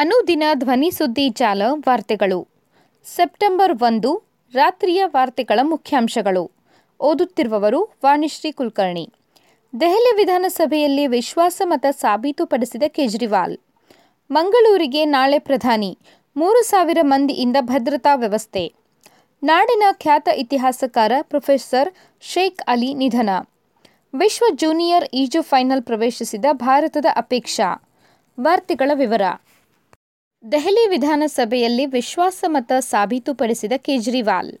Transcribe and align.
ಅನುದಿನ 0.00 0.42
ಧ್ವನಿ 0.54 0.90
ಸುದ್ದಿ 0.90 1.28
ಜಾಲ 1.28 1.62
ವಾರ್ತೆಗಳು. 1.72 2.48
ಸೆಪ್ಟೆಂಬರ್ 3.04 3.78
ಒಂದು, 3.82 4.22
ರಾತ್ರಿಯ 4.52 5.04
ವಾರ್ತೆಗಳ 5.04 5.58
ಮುಖ್ಯಾಂಶಗಳು. 5.62 6.50
ಓದುತ್ತಿರುವವರು 7.00 7.88
ವಾಣಿಶ್ರೀ 8.04 8.52
ಕುಲಕರ್ಣಿ. 8.52 9.12
ದೆಹಲಿ 9.80 10.16
ವಿಧಾನಸಭೆಯಲ್ಲಿ 10.16 11.06
ವಿಶ್ವಾಸಮತ 11.06 11.86
ಸಾಬೀತುಪಡಿಸಿದ 11.90 12.82
ಕೇಜ್ರಿವಾಲ್. 12.88 13.58
ಮಂಗಳೂರಿಗೆ 14.30 15.04
ನಾಳೆ 15.04 15.38
ಪ್ರಧಾನಿ, 15.38 15.98
ಮೂರು 16.36 16.62
ಸಾವಿರ 16.62 16.98
ಮಂದಿಯಿಂದ 17.02 17.56
ಭದ್ರತಾ 17.60 18.14
ವ್ಯವಸ್ಥೆ. 18.14 18.72
ನಾಡಿನ 19.42 19.82
ಖ್ಯಾತ 19.92 20.28
ಇತಿಹಾಸಕಾರ 20.28 21.12
ಪ್ರೊಫೆಸರ್ 21.22 21.94
ಶೇಖ್ 22.20 22.62
ಅಲಿ 22.68 22.94
ನಿಧನ. 22.94 23.30
ವಿಶ್ವ 24.14 24.44
ಜೂನಿಯರ್ 24.54 25.08
ಈಜು 25.14 25.42
ಫೈನಲ್ 25.42 25.82
ಪ್ರವೇಶಿಸಿದ 25.82 26.44
ಭಾರತದ 26.52 27.06
ಅಪೇಕ್ಷಾ. 27.16 27.88
ವಾರ್ತೆಗಳ 28.40 28.90
ವಿವರ. 28.94 29.22
ದೆಹಲಿ 30.44 30.88
ವಿಧಾನಸಭೆಯಲ್ಲಿ 30.88 31.86
ವಿಶ್ವಾಸಮತ 31.86 32.72
ಸಾಬೀತುಪಡಿಸಿದ 32.80 33.72
ಕೇಜ್ರಿವಾಲ್. 33.76 34.52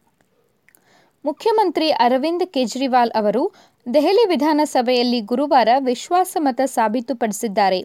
ಮುಖ್ಯಮಂತ್ರಿ 1.24 1.90
ಅರವಿಂದ್ 1.90 2.46
ಕೇಜ್ರಿವಾಲ್ 2.46 3.10
ಅವರು 3.14 3.52
ದೆಹಲಿ 3.94 4.28
ವಿಧಾನಸಭೆಯಲ್ಲಿ 4.28 5.20
ಗುರುವಾರ 5.20 5.68
ವಿಶ್ವಾಸಮತ 5.78 6.60
ಸಾಬೀತುಪಡಿಸಿದ್ದಾರೆ. 6.64 7.80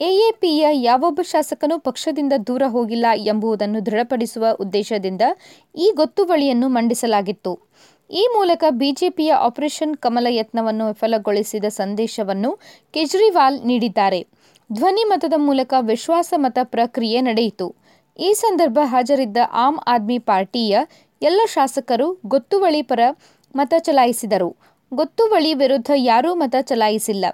ಎಎಪಿಯ 0.00 0.66
ಯಾವೊಬ್ಬ 0.72 1.20
ಶಾಸಕನೂ 1.22 1.78
ಪಕ್ಷದಿಂದ 1.78 2.32
ದೂರ 2.46 2.62
ಹೋಗಿಲ್ಲ 2.66 3.06
ಎಂಬುದನ್ನು 3.16 3.86
ದೃಢಪಡಿಸುವ 3.86 4.46
ಉದ್ದೇಶದಿಂದ 4.60 5.22
ಈ 5.76 5.92
ಗೊತ್ತುವಳಿಯನ್ನು 5.96 6.68
ಮಂಡಿಸಲಾಗಿತ್ತು. 6.68 7.58
ಈ 8.10 8.26
ಮೂಲಕ 8.36 8.64
ಬಿಜೆಪಿಯ 8.70 9.32
ಆಪರೇಷನ್ 9.32 9.96
ಕಮಲ 9.96 10.26
ಯತ್ನವನ್ನು 10.30 10.86
ವಿಫಲಗೊಳಿಸಿದ 10.86 11.64
ಸಂದೇಶವನ್ನು 11.64 12.58
ಕೇಜ್ರಿವಾಲ್ 12.90 13.66
ನೀಡಿದ್ದಾರೆ. 13.66 14.43
ಧ್ವನಿ 14.76 15.04
ಮತದ 15.04 15.36
ಮೂಲಕ 15.36 15.74
ವಿಶ್ವಾಸಮತ 15.80 16.58
ಪ್ರಕ್ರಿಯೆ 16.62 17.20
ನಡೆಯಿತು. 17.20 17.66
ಈ 18.18 18.32
ಸಂದರ್ಭ 18.32 18.78
ಹಾಜರಿದ್ದ 18.82 19.36
ಆಮ್ 19.52 19.78
ಆದ್ಮಿ 19.86 20.18
ಪಾರ್ಟಿಯ 20.18 20.78
ಎಲ್ಲ 21.22 21.40
ಶಾಸಕರು 21.46 22.06
ಗೊತ್ತುವಳಿ 22.26 22.82
ಪರ 22.82 23.00
ಮತ 23.56 23.74
ಚಲಾಯಿಸಿದರು. 23.78 24.48
ಗೊತ್ತುವಳಿ 24.92 25.54
ವಿರುದ್ಧ 25.54 25.90
ಯಾರೂ 25.96 26.34
ಮತ 26.34 26.54
ಚಲಾಯಿಸಿಲ್ಲ. 26.60 27.24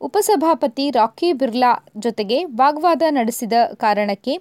ಉಪಸಭಾಪತಿ 0.00 0.90
ರಾಕಿ 0.90 1.32
ಬಿರ್ಲಾ 1.32 1.72
ಜೊತೆಗೆ 1.98 2.44
ವಾಗ್ವಾದ 2.44 3.02
ನಡೆಸಿದ 3.10 3.52
ಕಾರಣಕ್ಕೆ 3.74 4.36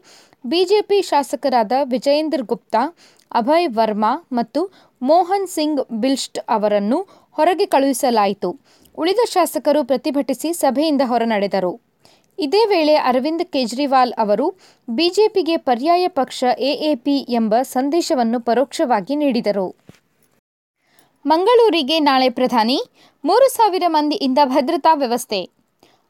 ಬಿಜೆಪಿ 0.46 1.02
ಶಾಸಕರಾದ 1.02 1.72
ವಿಜಯೇಂದ್ರ 1.84 2.42
ಗುಪ್ತಾ, 2.44 2.84
ಅಭಯ್ 3.32 3.68
ವರ್ಮಾ 3.76 4.14
ಮತ್ತು 4.32 4.62
ಮೋಹನ್ 5.02 5.48
ಸಿಂಗ್ 5.48 5.82
ಬಿಲ್ಸ್ಟ್ 6.02 6.40
ಅವರನ್ನು 6.50 7.00
ಹೊರಗೆ 7.32 7.66
ಕಳುಹಿಸಲಾಯಿತು. 7.66 8.52
ಉಳಿದ 8.98 9.20
ಶಾಸಕರು 9.32 9.84
ಪ್ರತಿಭಟಿಸಿ 9.84 10.54
ಸಭೆಯಿಂದ 10.54 11.02
ಹೊರನಡೆದರು. 11.06 11.74
ಇದೇ 12.38 12.66
ವೇಳೆ 12.66 12.96
ಅರವಿಂದ್ 12.96 13.46
ಕೇಜ್ರಿವಾಲ್ 13.46 14.14
ಅವರು 14.18 14.60
ಬಿಜೆಪಿಗೆ 14.90 15.58
ಪರ್ಯಾಯ 15.58 16.08
ಪಕ್ಷ 16.08 16.44
ಎಎಪಿ 16.60 17.18
ಎಂಬ 17.30 17.56
ಸಂದೇಶವನ್ನು 17.62 18.40
ಪರೋಕ್ಷವಾಗಿ 18.40 19.16
ನೀಡಿದರು. 19.16 19.76
ಮಂಗಳೂರಿಗೆ 21.26 22.00
ನಾಳೆ 22.00 22.30
ಪ್ರಧಾನಿ, 22.30 22.82
ಮೂರು 23.26 23.50
ಸಾವಿರ 23.50 23.84
ಮಂದಿಯಿಂದ 23.88 24.38
ಭದ್ರತಾ 24.46 24.94
ವ್ಯವಸ್ಥೆ. 24.94 25.50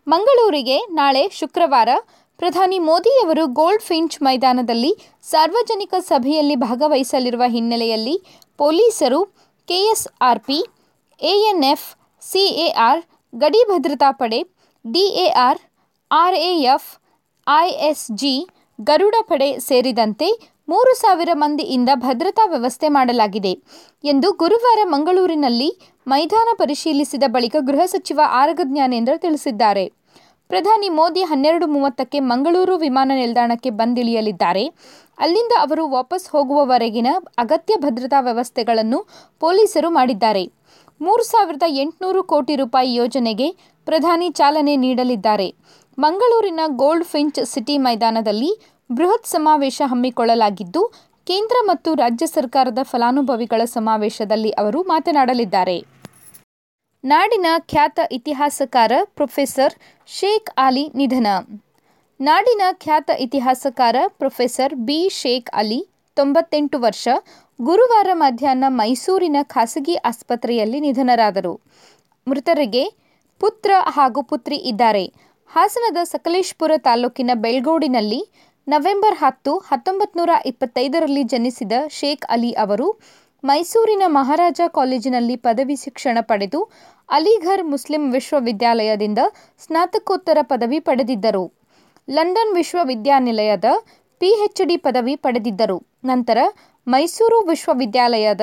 ಮಂಗಳೂರಿಗೆ 0.07 0.77
ನಾಳೆ 0.77 1.29
ಶುಕ್ರವಾರ 1.29 1.89
ಪ್ರಧಾನಿ 2.37 2.79
ಮೋದಿಯವರು 2.79 3.47
ಗೋಲ್ಡ್ 3.47 3.81
ಫಿಂಚ್ 3.81 4.21
ಮೈದಾನದಲ್ಲಿ 4.21 4.97
ಸಾರ್ವಜನಿಕ 5.23 5.93
ಸಭೆಯಲ್ಲಿ 5.99 6.55
ಭಾಗವಹಿಸಲಿರುವ 6.55 7.43
ಹಿನ್ನೆಲೆಯಲ್ಲಿ 7.47 8.21
ಪೊಲೀಸರು, 8.57 9.25
ಕೆಎಸ್ಆರ್ಪಿ, 9.67 10.65
ಎಎನ್ಎಫ್, 11.21 11.95
ಸಿಎಆರ್, 12.21 13.03
ಗಡಿ 13.35 13.63
ಭದ್ರತಾ 13.67 14.11
ಪಡೆ, 14.11 14.43
ಡಿಎಆರ್ 14.91 15.59
ಆರ್ಎಎಫ್, 16.11 16.89
ಐಎಸ್ಜಿ, 17.49 18.47
ಗರುಡ 18.81 19.15
ಪಡೆ 19.21 19.59
ಸೇರಿದಂತೆ 19.59 20.27
ಮೂರು 20.69 20.95
ಸಾವಿರ 20.97 21.29
ಮಂದಿಯಿಂದ 21.33 21.89
ಭದ್ರತಾ 21.95 22.43
ವ್ಯವಸ್ಥೆ 22.49 22.87
ಮಾಡಲಾಗಿದೆ 22.87 23.51
ಎಂದು 24.03 24.31
ಗುರುವಾರ 24.31 24.79
ಮಂಗಳೂರಿನಲ್ಲಿ 24.83 25.79
ಮೈದಾನ 26.07 26.49
ಪರಿಶೀಲಿಸಿದ 26.57 27.23
ಬಳಿಕ 27.27 27.55
ಗೃಹ 27.59 27.85
ಸಚಿವ 27.85 28.19
ಆರಗ 28.27 28.59
ಜ್ಞಾನೇಂದ್ರ 28.63 29.13
ತಿಳಿಸಿದ್ದಾರೆ. 29.17 29.85
ಪ್ರಧಾನಿ 30.47 30.89
ಮೋದಿ 30.89 31.21
ಹನ್ನೆರಡು 31.21 31.67
ಮೂವತ್ತಕ್ಕೆ 31.67 32.19
ಮಂಗಳೂರು 32.19 32.77
ವಿಮಾನ 32.77 33.11
ನಿಲ್ದಾಣಕ್ಕೆ 33.15 33.69
ಬಂದಿಳಿಯಲಿದ್ದಾರೆ. 33.69 34.65
ಅಲ್ಲಿಂದ 35.19 35.51
ಅವರು 35.59 35.87
ವಾಪಸ್ 35.87 36.29
ಹೋಗುವವರೆಗಿನ 36.29 37.07
ಅಗತ್ಯ 37.37 37.75
ಭದ್ರತಾ 37.75 38.19
ವ್ಯವಸ್ಥೆಗಳನ್ನು 38.19 39.07
ಪೊಲೀಸರು 39.39 39.89
ಮಾಡಿದ್ದಾರೆ. 39.89 40.45
ಮೂರು 41.01 41.23
ಸಾವಿರದ 41.23 41.63
ಎಂಟುನೂರು 41.67 42.23
ಕೋಟಿ 42.23 42.55
ರೂಪಾಯಿ 42.55 42.93
ಯೋಜನೆಗೆ 42.93 43.47
ಪ್ರಧಾನಿ 43.85 44.29
ಚಾಲನೆ 44.29 44.75
ನೀಡಲಿದ್ದಾರೆ. 44.75 45.55
ಮಂಗಳೂರಿನ 45.97 46.59
ಗೋಲ್ಡ್ 46.67 47.05
ಫಿಂಚ್ 47.05 47.39
ಸಿಟಿ 47.45 47.77
ಮೈದಾನದಲ್ಲಿ 47.77 48.49
ಬೃಹತ್ 48.91 49.25
ಸಮಾವೇಶ 49.25 49.81
ಹಮ್ಮಿಕೊಳ್ಳಲಾಗಿದ್ದು, 49.85 50.81
ಕೇಂದ್ರ 51.25 51.55
ಮತ್ತು 51.61 51.93
ರಾಜ್ಯ 51.93 52.25
ಸರ್ಕಾರದ 52.25 52.79
ಫಲಾನುಭವಿಗಳ 52.83 53.61
ಸಮಾವೇಶದಲ್ಲಿ 53.65 54.51
ಅವರು 54.51 54.83
ಮಾತನಾಡಲಿದ್ದಾರೆ. 54.83 55.77
ನಾಡಿನ 57.03 57.45
ಖ್ಯಾತ 57.67 57.99
ಇತಿಹಾಸಕಾರ 58.11 58.91
ಪ್ರೊಫೆಸರ್ 59.03 59.73
ಶೇಖ್ 60.07 60.49
ಅಲಿ 60.57 60.91
ನಿಧನ. 60.95 61.27
ನಾಡಿನ 62.19 62.61
ಖ್ಯಾತ 62.83 63.09
ಇತಿಹಾಸಕಾರ 63.19 63.95
ಪ್ರೊಫೆಸರ್ 64.07 64.75
ಬಿ. 64.75 65.09
ಶೇಖ್ 65.09 65.49
ಅಲಿ, 65.53 65.79
ತೊಂಬತ್ತೆಂಟು 66.17 66.79
ವರ್ಷ, 66.79 67.07
ಗುರುವಾರ 67.61 68.09
ಮಧ್ಯಾಹ್ನ 68.13 68.63
ಮೈಸೂರಿನ 68.67 69.37
ಖಾಸಗಿ 69.43 69.95
ಆಸ್ಪತ್ರೆಯಲ್ಲಿ 69.95 70.79
ನಿಧನರಾದರು. 70.79 71.53
ಮೃತರಿಗೆ 72.27 72.83
ಪುತ್ರ 73.39 73.71
ಹಾಗೂ 73.87 74.21
ಪುತ್ರಿ 74.23 74.55
ಇದ್ದಾರೆ. 74.55 75.05
ಹಾಸನದ 75.55 75.99
ಸಕಲೇಶ್ಪುರ 76.03 76.71
ತಾಲೂಕಿನ 76.77 77.31
ಬೆಳ್ಗೋಡಿನಲ್ಲಿ 77.33 78.19
ನವೆಂಬರ್ 78.67 79.15
ಹತ್ತು 79.15 79.51
ಹತ್ತೊಂಬತ್ತು 79.57 80.19
ನೂರ 80.19 80.31
ಇಪ್ಪತ್ತೈದರಲ್ಲಿ 80.45 81.23
ಜನಿಸಿದ 81.23 81.75
ಶೇಖ್ 81.89 82.25
ಅಲಿ 82.25 82.51
ಅವರು 82.53 82.87
ಮೈಸೂರಿನ 83.43 84.03
ಮಹಾರಾಜ 84.07 84.61
ಕಾಲೇಜಿನಲ್ಲಿ 84.73 85.35
ಪದವಿ 85.37 85.75
ಶಿಕ್ಷಣ 85.75 86.17
ಪಡೆದು 86.21 86.59
ಅಲಿಘರ್ 87.09 87.63
ಮುಸ್ಲಿಂ 87.63 88.11
ವಿಶ್ವವಿದ್ಯಾಲಯದಿಂದ 88.11 89.19
ಸ್ನಾತಕೋತ್ತರ 89.59 90.37
ಪದವಿ 90.41 90.79
ಪಡೆದಿದ್ದರು. 90.79 91.45
ಲಂಡನ್ 92.09 92.53
ವಿಶ್ವವಿದ್ಯಾನಿಲಯದ 92.55 93.65
ಪಿಎಚ್ಡಿ 94.21 94.77
ಪದವಿ 94.77 95.15
ಪಡೆದಿದ್ದರು. 95.15 95.79
ನಂತರ 96.03 96.37
ಮೈಸೂರು 96.87 97.39
ವಿಶ್ವವಿದ್ಯಾಲಯದ 97.47 98.41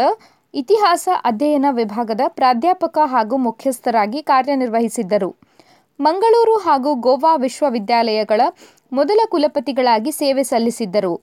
ಇತಿಹಾಸ 0.55 1.09
ಅಧ್ಯಯನ 1.25 1.67
ವಿಭಾಗದ 1.71 2.21
ಪ್ರಾಧ್ಯಾಪಕ 2.29 2.99
ಹಾಗೂ 3.05 3.37
ಮುಖ್ಯಸ್ಥರಾಗಿ 3.49 4.23
ಕಾರ್ಯನಿರ್ವಹಿಸಿದ್ದರು. 4.23 5.52
ಮಂಗಳೂರು 6.01 6.57
ಹಾಗೂ 6.59 6.95
ಗೋವಾ 6.95 7.37
ವಿಶ್ವವಿದ್ಯಾಲಯಗಳ 7.37 8.41
ಮೊದಲ 8.93 9.21
ಕುಲಪತಿಗಳಾಗಿ 9.29 10.13
ಸೇವೆ 10.13 10.43
ಸಲ್ಲಿಸಿದ್ದರು. 10.43 11.21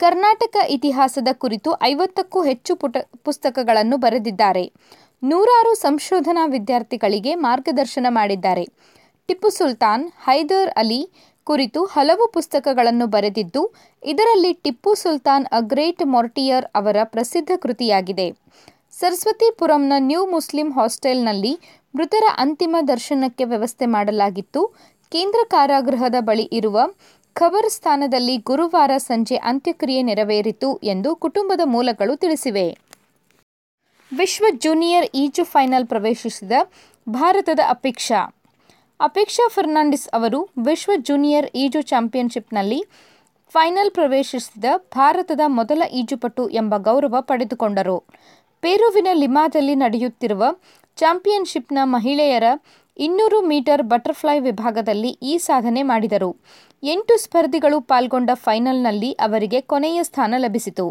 ಕರ್ನಾಟಕ 0.00 0.56
ಇತಿಹಾಸದ 0.68 1.28
ಕುರಿತು 1.32 1.70
ಐವತ್ತಕ್ಕೂ 1.82 2.42
ಹೆಚ್ಚು 2.42 2.76
ಪುಟ, 2.76 2.96
ಪುಸ್ತಕಗಳನ್ನು 3.24 3.96
ಬರೆದಿದ್ದಾರೆ. 3.96 4.64
ನೂರಾರು 5.22 5.74
ಸಂಶೋಧನಾ 5.74 6.46
ವಿದ್ಯಾರ್ಥಿಗಳಿಗೆ 6.46 7.34
ಮಾರ್ಗದರ್ಶನ 7.34 8.06
ಮಾಡಿದ್ದಾರೆ. 8.10 8.64
ಟಿಪ್ಪು 9.28 9.50
ಸುಲ್ತಾನ್, 9.50 10.04
ಹೈದರ್ 10.26 10.70
ಅಲಿ 10.76 11.00
ಕುರಿತು 11.44 11.84
ಹಲವು 11.84 12.26
ಪುಸ್ತಕಗಳನ್ನು 12.32 13.06
ಬರೆದಿದ್ದು, 13.06 13.62
ಇದರಲ್ಲಿ 14.02 14.52
Tipu 14.52 14.94
Sultan 14.94 15.46
a 15.52 15.60
great 15.60 16.04
martyr 16.06 16.64
ಅವರ 16.74 16.96
ಪ್ರಸಿದ್ಧ 17.04 17.52
ಕೃತಿಯಾಗಿದೆ. 17.56 18.28
ಸರಸ್ವತಿಪುರಂನ 18.98 19.92
ನ್ಯೂ 19.98 20.26
ಮುಸ್ಲಿಂ 20.26 20.72
ಹಾಸ್ಟೆಲ್ನಲ್ಲಿ 20.72 21.58
ಮೃತರ 21.94 22.24
ಅಂತಿಮ 22.38 22.76
ದರ್ಶನಕ್ಕೆ 22.88 23.44
ವ್ಯವಸ್ಥೆ 23.44 23.86
ಮಾಡಲಾಗಿತ್ತು. 23.86 24.66
ಕೇಂದ್ರ 25.12 25.38
ಕಾರಾಗೃಹದ 25.48 26.14
ಬಳಿ 26.20 26.48
ಇರುವ 26.52 26.80
ಖಬರ್ಸ್ಥಾನದಲ್ಲಿ 27.34 28.36
ಗುರುವಾರ 28.36 28.90
ಸಂಜೆ 28.96 29.36
ಅಂತ್ಯಕ್ರಿಯೆ 29.36 30.02
ನೆರವೇರಿತು 30.02 30.76
ಎಂದು 30.76 31.16
ಕುಟುಂಬದ 31.16 31.60
ಮೂಲಗಳು 31.64 32.16
ತಿಳಿಸಿವೆ. 32.16 32.78
ವಿಶ್ವ 34.16 34.44
ಜೂನಿಯರ್ 34.58 35.08
ಈಜು 35.14 35.44
ಫೈನಲ್ 35.44 35.86
ಪ್ರವೇಶಿಸಿದ 35.86 36.52
ಭಾರತದ 37.08 37.60
ಅಪೇಕ್ಷಾ. 37.68 38.20
ಅಪೇಕ್ಷಾ 39.00 39.48
ಫರ್ನಾಂಡಿಸ್ 39.48 40.08
ಅವರು 40.08 40.42
ವಿಶ್ವ 40.66 40.92
ಜೂನಿಯರ್ 40.96 41.50
ಈಜು 41.54 41.82
ಚಾಂಪಿಯನ್ಶಿಪ್ನಲ್ಲಿ 41.82 42.84
ಫೈನಲ್ 43.48 43.90
ಪ್ರವೇಶಿಸಿದ 43.90 44.64
ಭಾರತದ 44.94 45.40
ಮೊದಲ 45.46 45.82
ಈಜುಪಟು 45.92 46.48
ಎಂಬ 46.50 46.74
ಗೌರವ 46.76 47.16
ಪಡೆದುಕೊಂಡರು. 47.20 48.04
ಪೇರುವಿನ 48.64 49.06
ಲಿಮಾದಲ್ಲಿ 49.12 49.74
ನಡೆಯುತ್ತಿರುವ 49.74 50.44
ಚಾಂಪಿಯನ್ಶಿಪ್ನ 50.96 51.78
ಮಹಿಳೆಯರ 51.84 52.42
ಇನ್ನೂರು 52.98 53.40
ಮೀಟರ್ 53.40 53.82
ಬಟರ್ಫ್ಲೈ 53.82 54.38
ವಿಭಾಗದಲ್ಲಿ 54.38 55.08
ಈ 55.08 55.38
ಸಾಧನೆ 55.38 55.82
ಮಾಡಿದರು. 55.82 56.36
ಎಂಟು 56.82 57.16
ಸ್ಪರ್ಧಿಗಳು 57.24 57.80
ಪಾಲ್ಗೊಂಡ 57.80 58.30
ಫೈನಲ್ನಲ್ಲಿ 58.34 59.12
ಅವರಿಗೆ 59.12 59.60
ಕೊನೆಯ 59.60 60.02
ಸ್ಥಾನ 60.02 60.34
ಲಭಿಸಿತು. 60.38 60.86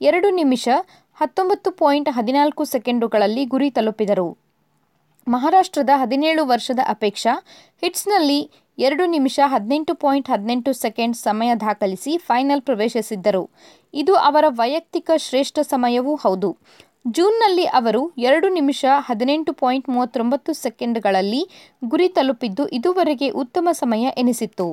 ಎರಡು 0.00 0.30
ನಿಮಿಷ 0.30 0.68
ಹತ್ತೊಂಬತ್ತು 1.14 1.70
ಪಾಯಿಂಟ್ 1.70 2.08
ಹದಿನಾಲ್ಕು 2.08 2.64
ಸೆಕೆಂಡುಗಳಲ್ಲಿ 2.64 3.44
ಗುರಿ 3.44 3.70
ತಲುಪಿದರು. 3.70 4.28
ಮಹಾರಾಷ್ಟ್ರದ 5.28 5.90
ಹದಿನೇಳು 5.94 6.46
ವರ್ಷದ 6.46 6.78
ಅಪೇಕ್ಷಾ 6.88 7.34
ಹಿಟ್ಸ್ನಲ್ಲಿ 7.82 8.40
ಎರಡು 8.78 9.06
ನಿಮಿಷ 9.06 9.40
ಹದಿನೆಂಟು 9.44 9.94
ಪಾಯಿಂಟ್ 9.94 10.28
ಹದಿನೆಂಟು 10.30 10.72
ಸೆಕೆಂಡ್ 10.72 11.16
ಸಮಯ 11.16 11.54
ದಾಖಲಿಸಿ 11.54 12.18
ಫೈನಲ್ 12.18 12.62
ಪ್ರವೇಶಿಸಿದ್ದರು. 12.62 13.50
ಇದು 13.94 14.14
ಅವರ 14.14 14.44
ವೈಯಕ್ತಿಕ 14.48 15.10
ಶ್ರೇಷ್ಠ 15.16 15.58
ಸಮಯವೂ 15.58 16.14
ಹೌದು. 16.14 16.50
ಜೂನ್ನಲ್ಲಿ 17.16 17.64
ಅವರು 17.78 18.00
ಎರಡು 18.18 18.48
ನಿಮಿಷ 18.48 18.84
ಹದಿನೆಂಟು 18.98 19.52
ಪಾಯಿಂಟ್ 19.52 19.88
ಮೂವತ್ತೊಂಬತ್ತು 19.88 20.52
ಸೆಕೆಂಡ್ಗಳಲ್ಲಿ 20.52 21.42
ಗುರಿ 21.84 22.08
ತಲುಪಿದ್ದು 22.08 22.68
ಇದುವರೆಗೆ 22.68 23.28
ಉತ್ತಮ 23.42 23.68
ಸಮಯ 23.72 24.04
ಎನಿಸಿತ್ತು. 24.18 24.66